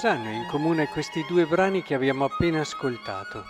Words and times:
cosa 0.00 0.12
hanno 0.12 0.30
in 0.30 0.46
comune 0.46 0.88
questi 0.88 1.26
due 1.28 1.44
brani 1.44 1.82
che 1.82 1.92
abbiamo 1.92 2.24
appena 2.24 2.60
ascoltato? 2.60 3.44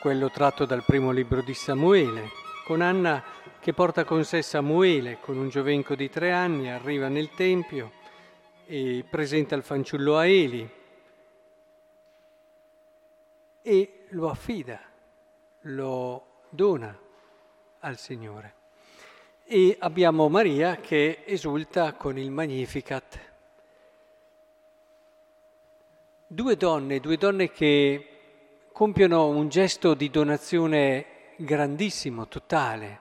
Quello 0.00 0.32
tratto 0.32 0.64
dal 0.64 0.82
primo 0.82 1.12
libro 1.12 1.42
di 1.42 1.54
Samuele, 1.54 2.30
con 2.64 2.80
Anna 2.80 3.22
che 3.60 3.72
porta 3.72 4.02
con 4.02 4.24
sé 4.24 4.42
Samuele 4.42 5.18
con 5.20 5.36
un 5.36 5.48
giovenco 5.48 5.94
di 5.94 6.10
tre 6.10 6.32
anni, 6.32 6.68
arriva 6.68 7.06
nel 7.06 7.30
Tempio 7.36 7.92
e 8.66 9.04
presenta 9.08 9.54
il 9.54 9.62
fanciullo 9.62 10.16
a 10.16 10.26
Eli 10.26 10.68
e 13.62 14.06
lo 14.08 14.28
affida, 14.28 14.80
lo 15.60 16.26
dona 16.48 16.98
al 17.78 17.96
Signore. 17.96 18.54
E 19.44 19.76
abbiamo 19.78 20.28
Maria 20.28 20.78
che 20.78 21.22
esulta 21.24 21.92
con 21.92 22.18
il 22.18 22.32
Magnificat. 22.32 23.25
Due 26.36 26.58
donne, 26.58 27.00
due 27.00 27.16
donne 27.16 27.50
che 27.50 28.08
compiono 28.70 29.26
un 29.28 29.48
gesto 29.48 29.94
di 29.94 30.10
donazione 30.10 31.32
grandissimo, 31.36 32.28
totale, 32.28 33.00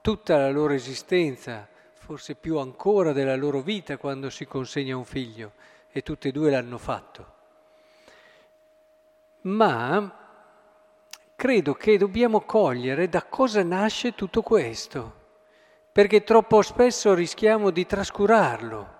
tutta 0.00 0.38
la 0.38 0.50
loro 0.52 0.72
esistenza, 0.72 1.66
forse 1.94 2.36
più 2.36 2.58
ancora 2.58 3.12
della 3.12 3.34
loro 3.34 3.60
vita 3.60 3.96
quando 3.96 4.30
si 4.30 4.46
consegna 4.46 4.96
un 4.96 5.04
figlio, 5.04 5.54
e 5.90 6.02
tutte 6.02 6.28
e 6.28 6.30
due 6.30 6.48
l'hanno 6.48 6.78
fatto. 6.78 7.32
Ma 9.40 10.44
credo 11.34 11.74
che 11.74 11.98
dobbiamo 11.98 12.42
cogliere 12.42 13.08
da 13.08 13.24
cosa 13.24 13.64
nasce 13.64 14.14
tutto 14.14 14.42
questo, 14.42 15.14
perché 15.90 16.22
troppo 16.22 16.62
spesso 16.62 17.14
rischiamo 17.14 17.70
di 17.70 17.84
trascurarlo, 17.84 18.95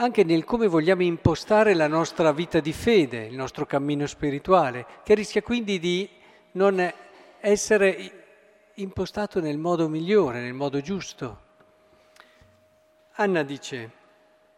anche 0.00 0.24
nel 0.24 0.44
come 0.44 0.66
vogliamo 0.66 1.02
impostare 1.02 1.74
la 1.74 1.86
nostra 1.86 2.32
vita 2.32 2.58
di 2.60 2.72
fede, 2.72 3.26
il 3.26 3.36
nostro 3.36 3.66
cammino 3.66 4.06
spirituale, 4.06 4.86
che 5.04 5.14
rischia 5.14 5.42
quindi 5.42 5.78
di 5.78 6.08
non 6.52 6.90
essere 7.38 8.70
impostato 8.74 9.40
nel 9.40 9.58
modo 9.58 9.90
migliore, 9.90 10.40
nel 10.40 10.54
modo 10.54 10.80
giusto. 10.80 11.48
Anna 13.16 13.42
dice, 13.42 13.90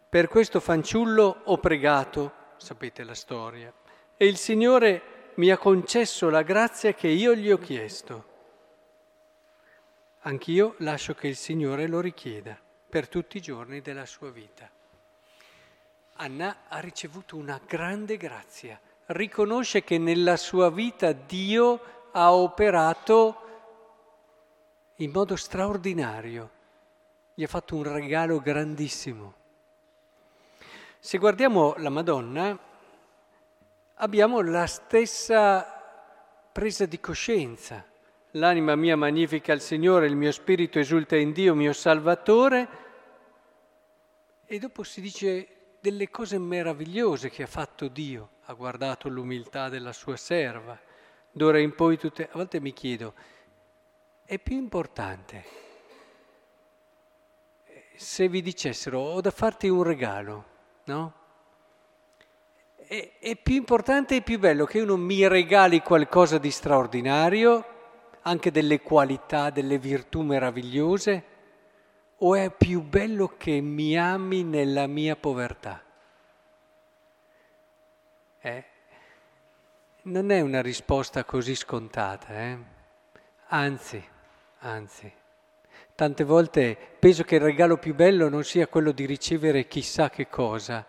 per 0.07 0.29
questo 0.29 0.61
fanciullo 0.61 1.41
ho 1.43 1.57
pregato, 1.57 2.31
sapete 2.55 3.03
la 3.03 3.13
storia, 3.13 3.71
e 4.15 4.25
il 4.25 4.37
Signore 4.37 5.31
mi 5.35 5.49
ha 5.49 5.57
concesso 5.57 6.29
la 6.29 6.43
grazia 6.43 6.93
che 6.93 7.09
io 7.09 7.35
gli 7.35 7.51
ho 7.51 7.57
chiesto. 7.57 8.31
Anch'io 10.21 10.75
lascio 10.77 11.13
che 11.13 11.27
il 11.27 11.35
Signore 11.35 11.87
lo 11.87 11.99
richieda 11.99 12.57
per 12.87 13.09
tutti 13.09 13.35
i 13.35 13.41
giorni 13.41 13.81
della 13.81 14.05
sua 14.05 14.31
vita. 14.31 14.71
Anna 16.15 16.57
ha 16.67 16.79
ricevuto 16.79 17.35
una 17.35 17.59
grande 17.65 18.17
grazia, 18.17 18.79
riconosce 19.07 19.83
che 19.83 19.97
nella 19.97 20.37
sua 20.37 20.69
vita 20.69 21.11
Dio 21.11 21.81
ha 22.11 22.33
operato 22.33 23.37
in 24.97 25.11
modo 25.11 25.35
straordinario, 25.35 26.49
gli 27.33 27.43
ha 27.43 27.47
fatto 27.47 27.75
un 27.75 27.83
regalo 27.83 28.39
grandissimo. 28.39 29.33
Se 30.99 31.17
guardiamo 31.17 31.73
la 31.77 31.89
Madonna, 31.89 32.57
abbiamo 33.95 34.41
la 34.41 34.67
stessa 34.67 35.65
presa 36.51 36.85
di 36.85 36.99
coscienza. 36.99 37.83
L'anima 38.31 38.75
mia 38.75 38.95
magnifica 38.95 39.51
il 39.51 39.61
Signore, 39.61 40.05
il 40.05 40.15
mio 40.15 40.31
spirito 40.31 40.79
esulta 40.79 41.15
in 41.15 41.33
Dio, 41.33 41.55
mio 41.55 41.73
Salvatore. 41.73 42.67
E 44.45 44.59
dopo 44.59 44.83
si 44.83 45.01
dice 45.01 45.47
delle 45.83 46.09
cose 46.09 46.37
meravigliose 46.37 47.29
che 47.29 47.43
ha 47.43 47.47
fatto 47.47 47.89
Dio. 47.89 48.29
Ha 48.45 48.53
guardato 48.53 49.09
l'umiltà 49.09 49.67
della 49.67 49.91
sua 49.91 50.15
serva. 50.15 50.79
D'ora 51.29 51.59
in 51.59 51.75
poi 51.75 51.97
tutte... 51.97 52.23
A 52.23 52.35
volte 52.35 52.61
mi 52.61 52.71
chiedo, 52.71 53.13
è 54.23 54.39
più 54.39 54.55
importante 54.55 55.43
se 57.95 58.29
vi 58.29 58.41
dicessero 58.41 58.99
ho 58.99 59.19
da 59.19 59.29
farti 59.29 59.67
un 59.67 59.83
regalo, 59.83 60.45
no? 60.85 61.13
è, 62.87 63.11
è 63.19 63.35
più 63.35 63.55
importante 63.55 64.15
e 64.15 64.21
più 64.21 64.39
bello 64.39 64.63
che 64.63 64.79
uno 64.79 64.95
mi 64.95 65.27
regali 65.27 65.81
qualcosa 65.81 66.37
di 66.37 66.49
straordinario, 66.49 67.65
anche 68.21 68.51
delle 68.51 68.79
qualità, 68.79 69.49
delle 69.49 69.77
virtù 69.77 70.21
meravigliose, 70.21 71.23
o 72.25 72.35
è 72.35 72.49
più 72.51 72.81
bello 72.81 73.35
che 73.37 73.59
mi 73.59 73.97
ami 73.97 74.43
nella 74.43 74.87
mia 74.87 75.15
povertà? 75.15 75.83
Eh? 78.39 78.63
Non 80.03 80.31
è 80.31 80.39
una 80.39 80.61
risposta 80.61 81.25
così 81.25 81.55
scontata, 81.55 82.27
eh? 82.39 82.57
anzi, 83.47 84.03
anzi. 84.59 85.11
Tante 85.95 86.23
volte 86.23 86.77
penso 86.97 87.23
che 87.23 87.35
il 87.35 87.41
regalo 87.41 87.77
più 87.77 87.93
bello 87.93 88.29
non 88.29 88.43
sia 88.43 88.67
quello 88.67 88.91
di 88.91 89.05
ricevere 89.05 89.67
chissà 89.67 90.09
che 90.09 90.27
cosa, 90.27 90.85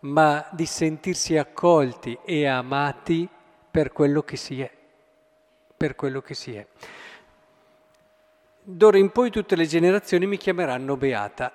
ma 0.00 0.46
di 0.50 0.66
sentirsi 0.66 1.36
accolti 1.36 2.18
e 2.24 2.46
amati 2.46 3.28
per 3.70 3.92
quello 3.92 4.22
che 4.22 4.36
si 4.36 4.60
è, 4.60 4.70
per 5.76 5.94
quello 5.94 6.20
che 6.20 6.34
si 6.34 6.54
è. 6.54 6.66
D'ora 8.64 8.96
in 8.96 9.10
poi 9.10 9.30
tutte 9.30 9.56
le 9.56 9.66
generazioni 9.66 10.24
mi 10.26 10.36
chiameranno 10.36 10.96
beata. 10.96 11.52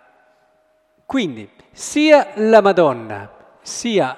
Quindi 1.05 1.49
sia 1.71 2.33
la 2.35 2.59
Madonna 2.61 3.31
sia 3.61 4.17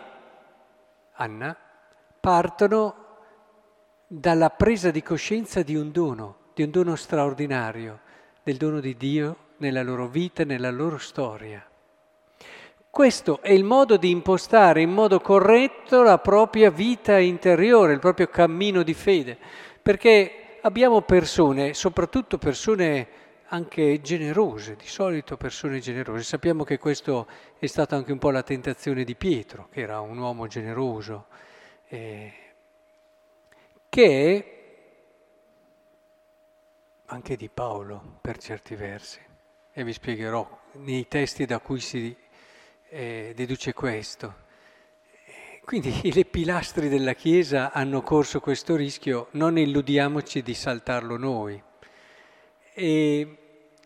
Anna 1.13 1.55
partono 2.19 2.95
dalla 4.07 4.49
presa 4.49 4.89
di 4.89 5.03
coscienza 5.03 5.61
di 5.61 5.75
un 5.75 5.91
dono, 5.91 6.37
di 6.55 6.63
un 6.63 6.71
dono 6.71 6.95
straordinario, 6.95 7.99
del 8.41 8.57
dono 8.57 8.79
di 8.79 8.97
Dio 8.97 9.37
nella 9.57 9.83
loro 9.83 10.07
vita, 10.07 10.43
nella 10.43 10.71
loro 10.71 10.97
storia. 10.97 11.63
Questo 12.89 13.39
è 13.43 13.51
il 13.51 13.63
modo 13.63 13.97
di 13.97 14.09
impostare 14.09 14.81
in 14.81 14.89
modo 14.89 15.19
corretto 15.19 16.01
la 16.01 16.17
propria 16.17 16.71
vita 16.71 17.19
interiore, 17.19 17.93
il 17.93 17.99
proprio 17.99 18.27
cammino 18.27 18.81
di 18.81 18.95
fede, 18.95 19.37
perché 19.79 20.48
abbiamo 20.61 21.01
persone, 21.01 21.73
soprattutto 21.73 22.37
persone 22.37 23.07
anche 23.47 24.01
generose, 24.01 24.75
di 24.75 24.87
solito 24.87 25.37
persone 25.37 25.79
generose. 25.79 26.23
Sappiamo 26.23 26.63
che 26.63 26.77
questo 26.77 27.27
è 27.57 27.65
stata 27.65 27.95
anche 27.95 28.11
un 28.11 28.19
po' 28.19 28.31
la 28.31 28.43
tentazione 28.43 29.03
di 29.03 29.15
Pietro, 29.15 29.69
che 29.71 29.81
era 29.81 29.99
un 30.01 30.17
uomo 30.17 30.47
generoso, 30.47 31.27
eh, 31.87 32.33
che 33.89 34.53
anche 37.05 37.35
di 37.35 37.49
Paolo 37.49 38.19
per 38.21 38.37
certi 38.37 38.75
versi, 38.75 39.19
e 39.71 39.83
vi 39.83 39.93
spiegherò 39.93 40.47
nei 40.73 41.07
testi 41.07 41.45
da 41.45 41.59
cui 41.59 41.79
si 41.79 42.15
eh, 42.89 43.33
deduce 43.35 43.73
questo. 43.73 44.47
Quindi 45.69 46.01
le 46.11 46.25
pilastri 46.25 46.89
della 46.89 47.13
Chiesa 47.13 47.71
hanno 47.71 48.01
corso 48.01 48.39
questo 48.39 48.75
rischio, 48.75 49.27
non 49.33 49.55
illudiamoci 49.55 50.41
di 50.41 50.55
saltarlo 50.55 51.15
noi. 51.15 51.61
E 52.73 53.37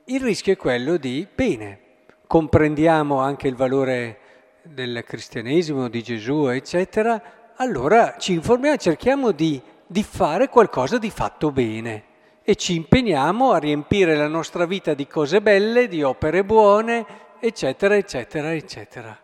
il 0.05 0.21
rischio 0.21 0.53
è 0.53 0.55
quello 0.55 0.95
di, 0.95 1.27
bene, 1.35 1.79
comprendiamo 2.25 3.19
anche 3.19 3.49
il 3.49 3.55
valore 3.55 4.19
del 4.61 5.03
cristianesimo, 5.05 5.89
di 5.89 6.01
Gesù, 6.01 6.45
eccetera, 6.45 7.51
allora 7.57 8.15
ci 8.17 8.31
informiamo, 8.31 8.77
cerchiamo 8.77 9.31
di, 9.31 9.61
di 9.85 10.03
fare 10.03 10.47
qualcosa 10.47 10.97
di 10.97 11.09
fatto 11.09 11.51
bene 11.51 12.03
e 12.43 12.55
ci 12.55 12.75
impegniamo 12.75 13.51
a 13.51 13.57
riempire 13.57 14.15
la 14.15 14.29
nostra 14.29 14.65
vita 14.65 14.93
di 14.93 15.05
cose 15.05 15.41
belle, 15.41 15.89
di 15.89 16.01
opere 16.01 16.45
buone, 16.45 17.05
eccetera, 17.41 17.97
eccetera, 17.97 18.53
eccetera. 18.53 19.17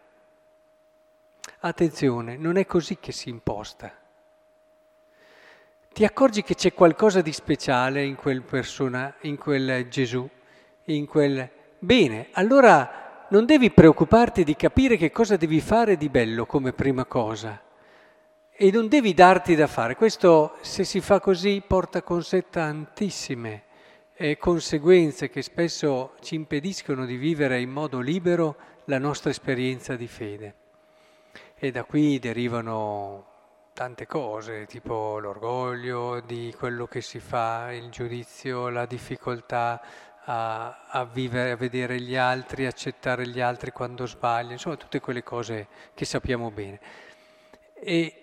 Attenzione, 1.61 2.37
non 2.37 2.57
è 2.57 2.65
così 2.65 2.97
che 2.99 3.11
si 3.11 3.29
imposta. 3.29 3.91
Ti 5.91 6.05
accorgi 6.05 6.41
che 6.41 6.55
c'è 6.55 6.73
qualcosa 6.73 7.21
di 7.21 7.33
speciale 7.33 8.03
in 8.03 8.15
quel 8.15 8.41
persona, 8.43 9.13
in 9.21 9.37
quel 9.37 9.87
Gesù, 9.89 10.27
in 10.85 11.05
quel... 11.05 11.49
Bene, 11.79 12.27
allora 12.31 13.25
non 13.29 13.45
devi 13.45 13.71
preoccuparti 13.71 14.43
di 14.43 14.55
capire 14.55 14.95
che 14.95 15.11
cosa 15.11 15.35
devi 15.35 15.59
fare 15.59 15.97
di 15.97 16.07
bello 16.07 16.45
come 16.45 16.71
prima 16.71 17.05
cosa. 17.05 17.61
E 18.49 18.71
non 18.71 18.87
devi 18.87 19.13
darti 19.13 19.55
da 19.55 19.67
fare. 19.67 19.95
Questo, 19.95 20.57
se 20.61 20.83
si 20.83 21.01
fa 21.01 21.19
così, 21.19 21.61
porta 21.65 22.01
con 22.01 22.23
sé 22.23 22.49
tantissime 22.49 23.63
eh, 24.21 24.37
conseguenze 24.37 25.29
che 25.29 25.41
spesso 25.41 26.15
ci 26.19 26.35
impediscono 26.35 27.05
di 27.05 27.15
vivere 27.15 27.61
in 27.61 27.69
modo 27.69 27.99
libero 27.99 28.55
la 28.85 28.97
nostra 28.97 29.29
esperienza 29.29 29.95
di 29.95 30.07
fede. 30.07 30.55
E 31.61 31.71
da 31.71 31.83
qui 31.83 32.19
derivano 32.19 33.25
tante 33.73 34.07
cose, 34.07 34.65
tipo 34.65 35.19
l'orgoglio 35.19 36.21
di 36.21 36.55
quello 36.57 36.87
che 36.87 37.01
si 37.01 37.19
fa, 37.19 37.73
il 37.73 37.89
giudizio, 37.89 38.69
la 38.69 38.85
difficoltà 38.85 39.81
a, 40.23 40.85
a, 40.87 41.03
vivere, 41.03 41.51
a 41.51 41.55
vedere 41.57 41.99
gli 41.99 42.15
altri, 42.15 42.65
accettare 42.65 43.27
gli 43.27 43.41
altri 43.41 43.71
quando 43.71 44.05
sbagliano, 44.05 44.53
insomma 44.53 44.77
tutte 44.77 45.01
quelle 45.01 45.21
cose 45.21 45.67
che 45.93 46.05
sappiamo 46.05 46.49
bene. 46.49 46.79
E 47.73 48.13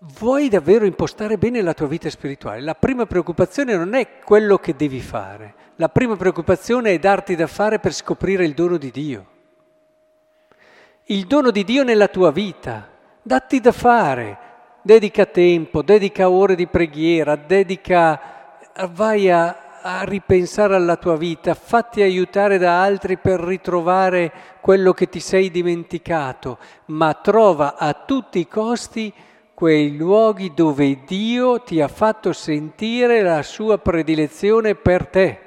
vuoi 0.00 0.48
davvero 0.48 0.86
impostare 0.86 1.36
bene 1.36 1.60
la 1.60 1.74
tua 1.74 1.88
vita 1.88 2.08
spirituale? 2.08 2.62
La 2.62 2.74
prima 2.74 3.04
preoccupazione 3.04 3.76
non 3.76 3.92
è 3.92 4.18
quello 4.20 4.56
che 4.56 4.74
devi 4.74 5.00
fare, 5.00 5.54
la 5.74 5.90
prima 5.90 6.16
preoccupazione 6.16 6.94
è 6.94 6.98
darti 6.98 7.36
da 7.36 7.46
fare 7.46 7.78
per 7.78 7.92
scoprire 7.92 8.46
il 8.46 8.54
dono 8.54 8.78
di 8.78 8.90
Dio. 8.90 9.36
Il 11.10 11.24
dono 11.24 11.50
di 11.50 11.64
Dio 11.64 11.84
nella 11.84 12.08
tua 12.08 12.30
vita, 12.30 12.86
datti 13.22 13.60
da 13.60 13.72
fare, 13.72 14.38
dedica 14.82 15.24
tempo, 15.24 15.80
dedica 15.80 16.28
ore 16.28 16.54
di 16.54 16.66
preghiera, 16.66 17.34
dedica, 17.34 18.20
vai 18.90 19.30
a, 19.30 19.80
a 19.80 20.04
ripensare 20.04 20.74
alla 20.74 20.96
tua 20.96 21.16
vita, 21.16 21.54
fatti 21.54 22.02
aiutare 22.02 22.58
da 22.58 22.82
altri 22.82 23.16
per 23.16 23.40
ritrovare 23.40 24.30
quello 24.60 24.92
che 24.92 25.08
ti 25.08 25.18
sei 25.18 25.50
dimenticato, 25.50 26.58
ma 26.88 27.14
trova 27.14 27.78
a 27.78 27.94
tutti 27.94 28.40
i 28.40 28.46
costi 28.46 29.10
quei 29.54 29.96
luoghi 29.96 30.52
dove 30.52 31.04
Dio 31.06 31.62
ti 31.62 31.80
ha 31.80 31.88
fatto 31.88 32.34
sentire 32.34 33.22
la 33.22 33.42
sua 33.42 33.78
predilezione 33.78 34.74
per 34.74 35.06
te 35.06 35.40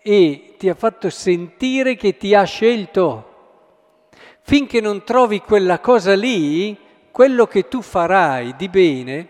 e 0.00 0.54
ti 0.56 0.68
ha 0.68 0.74
fatto 0.74 1.10
sentire 1.10 1.96
che 1.96 2.16
ti 2.16 2.36
ha 2.36 2.44
scelto. 2.44 3.32
Finché 4.46 4.82
non 4.82 5.04
trovi 5.04 5.40
quella 5.40 5.80
cosa 5.80 6.14
lì, 6.14 6.78
quello 7.10 7.46
che 7.46 7.66
tu 7.66 7.80
farai 7.80 8.54
di 8.56 8.68
bene 8.68 9.28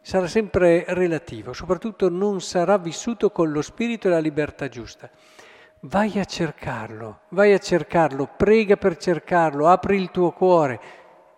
sarà 0.00 0.28
sempre 0.28 0.84
relativo, 0.86 1.52
soprattutto 1.52 2.08
non 2.08 2.40
sarà 2.40 2.78
vissuto 2.78 3.32
con 3.32 3.50
lo 3.50 3.62
spirito 3.62 4.06
e 4.06 4.12
la 4.12 4.20
libertà 4.20 4.68
giusta. 4.68 5.10
Vai 5.80 6.16
a 6.20 6.24
cercarlo, 6.24 7.22
vai 7.30 7.54
a 7.54 7.58
cercarlo, 7.58 8.30
prega 8.36 8.76
per 8.76 8.98
cercarlo, 8.98 9.66
apri 9.66 9.96
il 9.96 10.12
tuo 10.12 10.30
cuore, 10.30 10.80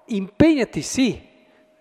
impegnati 0.08 0.82
sì 0.82 1.26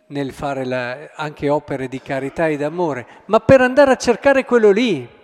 nel 0.08 0.32
fare 0.32 0.64
la, 0.64 1.12
anche 1.16 1.50
opere 1.50 1.90
di 1.90 2.02
carità 2.02 2.48
e 2.48 2.56
d'amore, 2.56 3.06
ma 3.26 3.42
per 3.42 3.60
andare 3.60 3.92
a 3.92 3.98
cercare 3.98 4.46
quello 4.46 4.72
lì, 4.72 5.16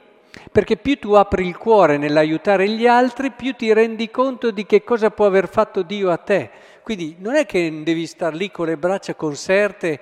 perché 0.51 0.77
più 0.77 0.97
tu 0.99 1.13
apri 1.13 1.47
il 1.47 1.57
cuore 1.57 1.97
nell'aiutare 1.97 2.67
gli 2.69 2.87
altri, 2.87 3.31
più 3.31 3.53
ti 3.53 3.71
rendi 3.73 4.09
conto 4.09 4.51
di 4.51 4.65
che 4.65 4.83
cosa 4.83 5.11
può 5.11 5.25
aver 5.25 5.47
fatto 5.47 5.81
Dio 5.81 6.09
a 6.09 6.17
te. 6.17 6.49
Quindi 6.81 7.15
non 7.19 7.35
è 7.35 7.45
che 7.45 7.81
devi 7.83 8.05
star 8.05 8.33
lì 8.33 8.51
con 8.51 8.65
le 8.67 8.77
braccia 8.77 9.15
conserte 9.15 9.99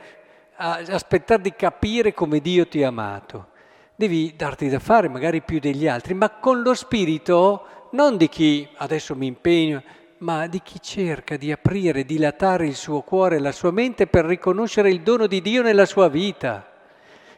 aspettare 0.56 1.42
di 1.42 1.54
capire 1.56 2.14
come 2.14 2.40
Dio 2.40 2.68
ti 2.68 2.84
ha 2.84 2.88
amato. 2.88 3.48
Devi 3.96 4.34
darti 4.36 4.70
da 4.70 4.80
fare, 4.80 5.10
magari 5.10 5.42
più 5.42 5.60
degli 5.60 5.88
altri, 5.88 6.14
ma 6.14 6.30
con 6.30 6.62
lo 6.62 6.74
spirito 6.74 7.66
non 7.92 8.18
di 8.18 8.30
chi 8.30 8.68
adesso 8.78 9.16
mi 9.16 9.28
impegno, 9.28 9.84
ma 10.20 10.48
di 10.48 10.62
chi 10.62 10.80
cerca 10.82 11.36
di 11.36 11.52
aprire, 11.52 12.06
dilatare 12.06 12.68
il 12.68 12.76
suo 12.76 13.02
cuore 13.02 13.38
e 13.38 13.40
la 13.40 13.52
sua 13.52 13.72
mente 13.72 14.08
per 14.08 14.26
riconoscere 14.26 14.90
il 14.90 15.02
dono 15.02 15.28
di 15.28 15.42
Dio 15.42 15.62
nella 15.62 15.86
sua 15.86 16.08
vita. 16.08 16.71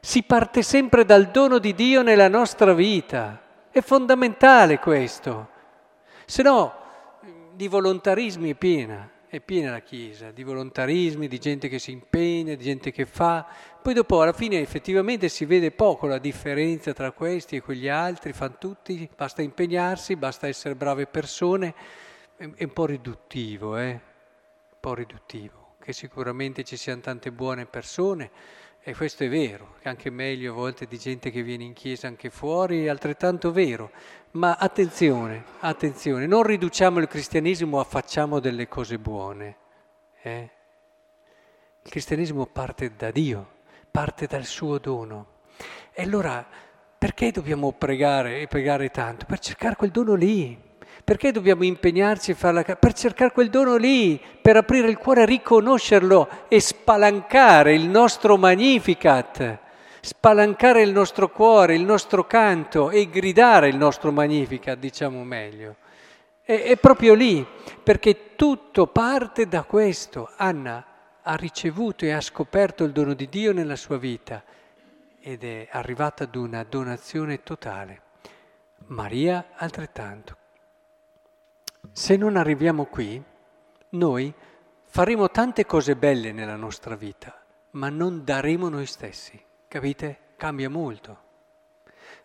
Si 0.05 0.23
parte 0.23 0.63
sempre 0.63 1.05
dal 1.05 1.31
dono 1.31 1.59
di 1.59 1.73
Dio 1.73 2.01
nella 2.01 2.27
nostra 2.27 2.73
vita. 2.73 3.41
È 3.71 3.79
fondamentale 3.79 4.77
questo. 4.77 5.47
Se 6.25 6.44
no, 6.44 6.73
di 7.53 7.69
volontarismi 7.69 8.51
è 8.51 8.55
piena 8.55 9.09
è 9.35 9.39
piena 9.41 9.71
la 9.71 9.79
Chiesa 9.79 10.29
di 10.29 10.44
volontarismi, 10.44 11.27
di 11.27 11.39
gente 11.39 11.67
che 11.67 11.79
si 11.79 11.89
impegna, 11.89 12.53
di 12.53 12.63
gente 12.63 12.91
che 12.91 13.07
fa. 13.07 13.47
Poi 13.81 13.95
dopo 13.95 14.21
alla 14.21 14.31
fine 14.31 14.59
effettivamente 14.59 15.27
si 15.27 15.45
vede 15.45 15.71
poco 15.71 16.06
la 16.06 16.19
differenza 16.19 16.94
tra 16.94 17.11
questi 17.13 17.56
e 17.56 17.61
quegli 17.61 17.88
altri, 17.88 18.31
fanno 18.31 18.57
tutti, 18.59 19.09
basta 19.15 19.41
impegnarsi, 19.41 20.17
basta 20.17 20.47
essere 20.47 20.75
brave 20.75 21.07
persone. 21.07 21.73
È 22.35 22.63
un 22.63 22.73
po' 22.73 22.85
riduttivo, 22.85 23.75
eh? 23.77 23.89
Un 23.89 24.77
po' 24.79 24.94
riduttivo, 24.94 25.77
che 25.81 25.94
sicuramente 25.94 26.63
ci 26.63 26.77
siano 26.77 27.01
tante 27.01 27.31
buone 27.31 27.65
persone, 27.65 28.29
e 28.85 28.94
questo 28.94 29.24
è 29.24 29.30
vero, 29.30 29.75
anche 29.83 30.09
meglio 30.09 30.51
a 30.51 30.56
volte 30.56 30.85
di 30.88 30.97
gente 30.97 31.31
che 31.31 31.41
viene 31.41 31.63
in 31.63 31.71
chiesa 31.71 32.07
anche 32.07 32.30
fuori, 32.30 32.83
è 32.83 32.89
altrettanto 32.89 33.53
vero. 33.53 33.91
Ma 34.31 34.57
attenzione, 34.57 35.45
attenzione, 35.59 36.25
non 36.25 36.44
riduciamo 36.44 37.00
il 37.00 37.07
cristianesimo 37.07 37.80
a 37.80 37.85
facciamo 37.85 38.41
delle 38.41 38.68
cose 38.68 39.00
buone. 39.00 39.56
Eh? 40.21 40.50
Il 41.81 41.89
cristianesimo 41.89 42.45
parte 42.45 42.91
da 42.97 43.09
Dio, 43.09 43.51
parte 43.89 44.27
dal 44.27 44.44
suo 44.44 44.80
dono. 44.80 45.27
E 45.94 46.03
allora 46.03 46.45
perché 46.97 47.31
dobbiamo 47.31 47.71
pregare 47.71 48.41
e 48.41 48.47
pregare 48.47 48.89
tanto? 48.89 49.25
Per 49.25 49.39
cercare 49.39 49.77
quel 49.77 49.91
dono 49.91 50.13
lì. 50.13 50.59
Perché 51.03 51.33
dobbiamo 51.33 51.65
impegnarci 51.65 52.31
a 52.31 52.35
farla? 52.35 52.63
Per 52.63 52.94
cercare 52.94 53.33
quel 53.33 53.50
dono 53.50 53.75
lì, 53.75 54.21
per 54.41 54.55
aprire 54.55 54.88
il 54.88 54.97
cuore, 54.97 55.25
riconoscerlo 55.25 56.45
e 56.47 56.61
spalancare 56.61 57.73
il 57.73 57.89
nostro 57.89 58.38
magnificat, 58.38 59.59
spalancare 60.00 60.81
il 60.81 60.94
nostro 60.94 61.29
cuore, 61.29 61.75
il 61.75 61.83
nostro 61.83 62.25
canto 62.25 62.89
e 62.89 63.09
gridare 63.09 63.67
il 63.67 63.75
nostro 63.75 64.13
magnificat, 64.13 64.77
diciamo 64.77 65.25
meglio. 65.25 65.75
È, 66.41 66.61
è 66.61 66.77
proprio 66.77 67.15
lì, 67.15 67.45
perché 67.83 68.35
tutto 68.35 68.88
parte 68.88 69.47
da 69.47 69.63
questo. 69.63 70.31
Anna 70.38 70.85
ha 71.21 71.35
ricevuto 71.35 72.06
e 72.06 72.11
ha 72.11 72.21
scoperto 72.21 72.85
il 72.85 72.94
dono 72.94 73.13
di 73.13 73.27
Dio 73.27 73.51
nella 73.51 73.75
sua 73.75 73.97
vita 73.97 74.41
ed 75.19 75.44
è 75.44 75.67
arrivata 75.69 76.23
ad 76.23 76.35
una 76.35 76.63
donazione 76.63 77.44
totale. 77.44 78.01
Maria 78.88 79.47
altrettanto. 79.56 80.38
Se 81.91 82.15
non 82.15 82.38
arriviamo 82.38 82.85
qui, 82.85 83.21
noi 83.89 84.33
faremo 84.85 85.30
tante 85.30 85.65
cose 85.65 85.95
belle 85.95 86.31
nella 86.31 86.56
nostra 86.56 86.95
vita, 86.95 87.35
ma 87.71 87.89
non 87.89 88.24
daremo 88.24 88.69
noi 88.69 88.85
stessi, 88.85 89.39
capite? 89.68 90.19
Cambia 90.38 90.69
molto. 90.69 91.18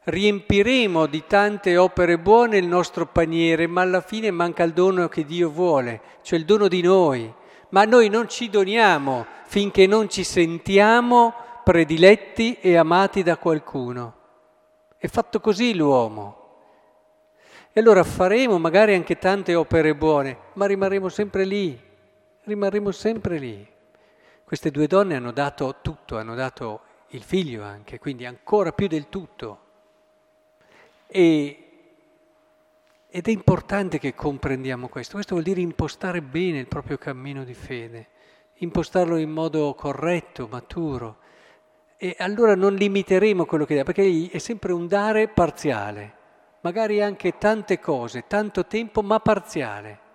Riempiremo 0.04 1.06
di 1.06 1.24
tante 1.26 1.76
opere 1.76 2.18
buone 2.18 2.56
il 2.56 2.66
nostro 2.66 3.06
paniere, 3.06 3.66
ma 3.66 3.82
alla 3.82 4.00
fine 4.00 4.30
manca 4.30 4.62
il 4.62 4.72
dono 4.72 5.08
che 5.08 5.24
Dio 5.24 5.50
vuole, 5.50 6.00
cioè 6.22 6.38
il 6.38 6.44
dono 6.44 6.66
di 6.68 6.80
noi. 6.80 7.32
Ma 7.70 7.84
noi 7.84 8.08
non 8.08 8.28
ci 8.28 8.48
doniamo 8.48 9.26
finché 9.44 9.86
non 9.86 10.08
ci 10.08 10.24
sentiamo 10.24 11.34
prediletti 11.62 12.58
e 12.60 12.76
amati 12.76 13.22
da 13.22 13.36
qualcuno. 13.36 14.14
È 14.96 15.06
fatto 15.08 15.40
così 15.40 15.74
l'uomo. 15.74 16.47
E 17.72 17.80
allora 17.80 18.02
faremo 18.02 18.58
magari 18.58 18.94
anche 18.94 19.18
tante 19.18 19.54
opere 19.54 19.94
buone, 19.94 20.36
ma 20.54 20.66
rimarremo 20.66 21.08
sempre 21.08 21.44
lì, 21.44 21.78
rimarremo 22.44 22.90
sempre 22.90 23.38
lì. 23.38 23.66
Queste 24.42 24.70
due 24.70 24.86
donne 24.86 25.14
hanno 25.14 25.32
dato 25.32 25.76
tutto, 25.82 26.16
hanno 26.16 26.34
dato 26.34 26.80
il 27.08 27.22
figlio 27.22 27.62
anche, 27.62 27.98
quindi 27.98 28.24
ancora 28.24 28.72
più 28.72 28.88
del 28.88 29.08
tutto. 29.08 29.60
E, 31.06 31.68
ed 33.08 33.28
è 33.28 33.30
importante 33.30 33.98
che 33.98 34.14
comprendiamo 34.14 34.88
questo. 34.88 35.14
Questo 35.14 35.34
vuol 35.34 35.44
dire 35.44 35.60
impostare 35.60 36.22
bene 36.22 36.58
il 36.58 36.68
proprio 36.68 36.96
cammino 36.96 37.44
di 37.44 37.54
fede, 37.54 38.08
impostarlo 38.54 39.18
in 39.18 39.30
modo 39.30 39.74
corretto, 39.74 40.48
maturo. 40.50 41.18
E 41.98 42.16
allora 42.18 42.54
non 42.54 42.74
limiteremo 42.74 43.44
quello 43.44 43.66
che 43.66 43.76
dà, 43.76 43.82
perché 43.84 44.30
è 44.30 44.38
sempre 44.38 44.72
un 44.72 44.86
dare 44.86 45.28
parziale 45.28 46.16
magari 46.60 47.02
anche 47.02 47.38
tante 47.38 47.78
cose, 47.78 48.26
tanto 48.26 48.66
tempo, 48.66 49.02
ma 49.02 49.20
parziale. 49.20 50.06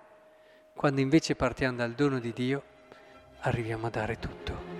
Quando 0.75 1.01
invece 1.01 1.35
partiamo 1.35 1.77
dal 1.77 1.93
dono 1.93 2.19
di 2.19 2.33
Dio, 2.33 2.63
arriviamo 3.41 3.87
a 3.87 3.89
dare 3.89 4.17
tutto. 4.19 4.72